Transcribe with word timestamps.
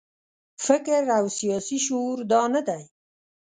فکر 0.65 1.01
او 1.17 1.25
سیاسي 1.39 1.77
شعور 1.85 2.17
دا 2.31 2.41
نه 2.53 2.61
دی. 2.67 2.81